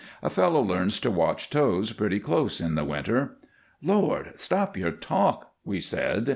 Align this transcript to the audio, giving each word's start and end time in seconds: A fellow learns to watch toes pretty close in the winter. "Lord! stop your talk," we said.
A 0.23 0.31
fellow 0.31 0.59
learns 0.63 0.99
to 1.01 1.11
watch 1.11 1.51
toes 1.51 1.91
pretty 1.93 2.19
close 2.19 2.59
in 2.59 2.73
the 2.73 2.83
winter. 2.83 3.37
"Lord! 3.83 4.31
stop 4.35 4.75
your 4.75 4.89
talk," 4.89 5.51
we 5.63 5.79
said. 5.79 6.27